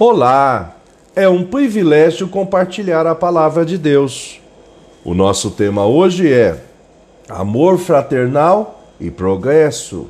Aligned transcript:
Olá! 0.00 0.76
É 1.16 1.28
um 1.28 1.42
privilégio 1.42 2.28
compartilhar 2.28 3.04
a 3.04 3.16
palavra 3.16 3.66
de 3.66 3.76
Deus. 3.76 4.40
O 5.04 5.12
nosso 5.12 5.50
tema 5.50 5.86
hoje 5.86 6.32
é 6.32 6.62
Amor 7.28 7.78
fraternal 7.78 8.80
e 9.00 9.10
progresso. 9.10 10.06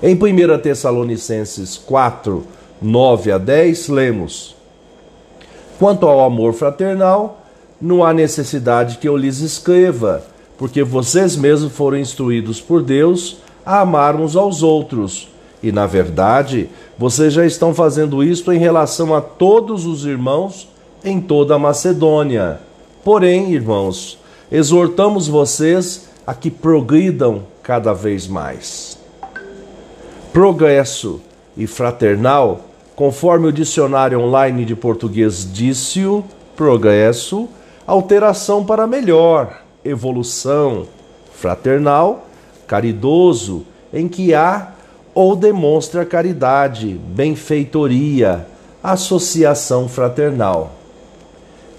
Em 0.00 0.14
1 0.14 0.60
Tessalonicenses 0.60 1.76
4, 1.76 2.46
9 2.80 3.32
a 3.32 3.38
10, 3.38 3.88
lemos: 3.88 4.54
Quanto 5.76 6.06
ao 6.06 6.24
amor 6.24 6.52
fraternal, 6.52 7.44
não 7.80 8.04
há 8.04 8.14
necessidade 8.14 8.98
que 8.98 9.08
eu 9.08 9.16
lhes 9.16 9.40
escreva, 9.40 10.22
porque 10.56 10.84
vocês 10.84 11.34
mesmos 11.34 11.72
foram 11.72 11.98
instruídos 11.98 12.60
por 12.60 12.80
Deus 12.80 13.38
a 13.66 13.80
amar 13.80 14.14
uns 14.14 14.36
aos 14.36 14.62
outros 14.62 15.32
e, 15.62 15.70
na 15.70 15.86
verdade, 15.86 16.68
vocês 16.98 17.32
já 17.32 17.46
estão 17.46 17.72
fazendo 17.72 18.22
isto 18.22 18.52
em 18.52 18.58
relação 18.58 19.14
a 19.14 19.20
todos 19.20 19.86
os 19.86 20.04
irmãos 20.04 20.68
em 21.04 21.20
toda 21.20 21.54
a 21.54 21.58
Macedônia. 21.58 22.60
Porém, 23.04 23.52
irmãos, 23.52 24.18
exortamos 24.50 25.28
vocês 25.28 26.08
a 26.26 26.34
que 26.34 26.50
progridam 26.50 27.42
cada 27.62 27.92
vez 27.92 28.26
mais. 28.26 28.98
Progresso 30.32 31.20
e 31.56 31.66
fraternal, 31.66 32.60
conforme 32.96 33.48
o 33.48 33.52
dicionário 33.52 34.20
online 34.20 34.64
de 34.64 34.74
português 34.74 35.48
disse-o, 35.52 36.24
progresso, 36.56 37.48
alteração 37.86 38.64
para 38.64 38.86
melhor, 38.86 39.62
evolução, 39.84 40.86
fraternal, 41.32 42.26
caridoso, 42.66 43.64
em 43.92 44.08
que 44.08 44.32
há 44.32 44.72
ou 45.14 45.36
demonstra 45.36 46.04
caridade, 46.04 46.88
benfeitoria, 46.88 48.46
associação 48.82 49.88
fraternal. 49.88 50.72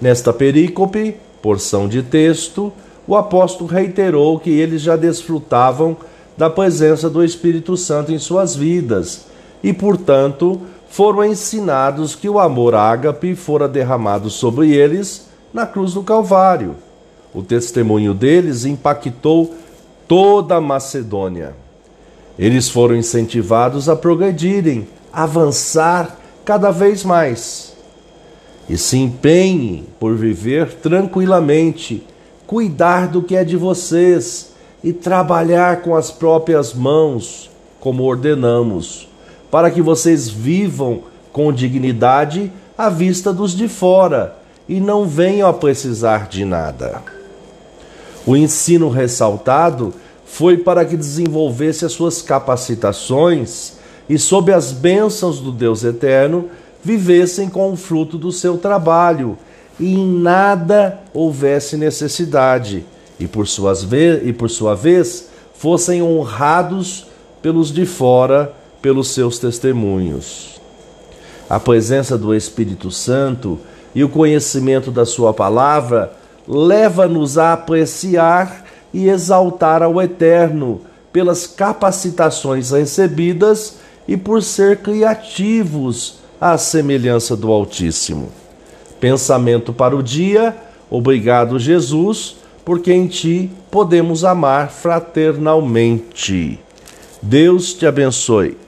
Nesta 0.00 0.32
perícope, 0.32 1.16
porção 1.42 1.88
de 1.88 2.02
texto, 2.02 2.72
o 3.06 3.16
apóstolo 3.16 3.68
reiterou 3.68 4.38
que 4.38 4.50
eles 4.50 4.82
já 4.82 4.96
desfrutavam 4.96 5.96
da 6.36 6.48
presença 6.48 7.08
do 7.10 7.22
Espírito 7.22 7.76
Santo 7.76 8.12
em 8.12 8.18
suas 8.18 8.56
vidas 8.56 9.26
e, 9.62 9.72
portanto, 9.72 10.60
foram 10.88 11.24
ensinados 11.24 12.14
que 12.14 12.28
o 12.28 12.38
amor 12.38 12.74
ágape 12.74 13.34
fora 13.34 13.68
derramado 13.68 14.30
sobre 14.30 14.72
eles 14.72 15.28
na 15.52 15.66
cruz 15.66 15.92
do 15.92 16.02
Calvário. 16.02 16.76
O 17.32 17.42
testemunho 17.42 18.14
deles 18.14 18.64
impactou 18.64 19.54
toda 20.06 20.56
a 20.56 20.60
Macedônia. 20.60 21.63
Eles 22.38 22.68
foram 22.68 22.96
incentivados 22.96 23.88
a 23.88 23.94
progredirem, 23.94 24.88
avançar 25.12 26.18
cada 26.44 26.70
vez 26.70 27.04
mais. 27.04 27.74
E 28.68 28.76
se 28.76 28.96
empenhem 28.96 29.86
por 30.00 30.16
viver 30.16 30.74
tranquilamente, 30.74 32.04
cuidar 32.46 33.08
do 33.08 33.22
que 33.22 33.36
é 33.36 33.44
de 33.44 33.56
vocês 33.56 34.52
e 34.82 34.92
trabalhar 34.92 35.82
com 35.82 35.94
as 35.94 36.10
próprias 36.10 36.74
mãos, 36.74 37.50
como 37.78 38.02
ordenamos, 38.02 39.08
para 39.50 39.70
que 39.70 39.80
vocês 39.80 40.28
vivam 40.28 41.02
com 41.32 41.52
dignidade 41.52 42.50
à 42.76 42.88
vista 42.88 43.32
dos 43.32 43.52
de 43.52 43.68
fora 43.68 44.36
e 44.68 44.80
não 44.80 45.06
venham 45.06 45.48
a 45.48 45.52
precisar 45.52 46.28
de 46.28 46.44
nada. 46.44 47.02
O 48.26 48.36
ensino 48.36 48.88
ressaltado 48.88 49.92
foi 50.34 50.56
para 50.56 50.84
que 50.84 50.96
desenvolvesse 50.96 51.84
as 51.84 51.92
suas 51.92 52.20
capacitações 52.20 53.74
e, 54.08 54.18
sob 54.18 54.52
as 54.52 54.72
bênçãos 54.72 55.38
do 55.38 55.52
Deus 55.52 55.84
eterno, 55.84 56.50
vivessem 56.82 57.48
com 57.48 57.72
o 57.72 57.76
fruto 57.76 58.18
do 58.18 58.32
seu 58.32 58.58
trabalho 58.58 59.38
e 59.78 59.94
em 59.94 60.04
nada 60.04 60.98
houvesse 61.14 61.76
necessidade, 61.76 62.84
e 63.18 63.28
por, 63.28 63.46
suas 63.46 63.86
e 64.24 64.32
por 64.32 64.50
sua 64.50 64.74
vez 64.74 65.28
fossem 65.54 66.02
honrados 66.02 67.06
pelos 67.40 67.72
de 67.72 67.86
fora 67.86 68.52
pelos 68.82 69.10
seus 69.10 69.38
testemunhos. 69.38 70.60
A 71.48 71.60
presença 71.60 72.18
do 72.18 72.34
Espírito 72.34 72.90
Santo 72.90 73.56
e 73.94 74.02
o 74.02 74.08
conhecimento 74.08 74.90
da 74.90 75.06
Sua 75.06 75.32
palavra 75.32 76.12
leva-nos 76.48 77.38
a 77.38 77.52
apreciar 77.52 78.63
e 78.94 79.08
exaltar 79.08 79.82
ao 79.82 80.00
Eterno 80.00 80.80
pelas 81.12 81.46
capacitações 81.46 82.70
recebidas 82.70 83.76
e 84.08 84.16
por 84.16 84.42
ser 84.42 84.78
criativos 84.78 86.20
à 86.40 86.56
semelhança 86.56 87.36
do 87.36 87.50
Altíssimo. 87.52 88.28
Pensamento 89.00 89.72
para 89.72 89.94
o 89.94 90.02
dia, 90.02 90.56
obrigado, 90.88 91.58
Jesus, 91.58 92.36
porque 92.64 92.92
em 92.92 93.06
ti 93.06 93.50
podemos 93.70 94.24
amar 94.24 94.70
fraternalmente. 94.70 96.58
Deus 97.20 97.74
te 97.74 97.86
abençoe. 97.86 98.63